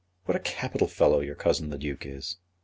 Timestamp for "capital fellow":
0.39-1.19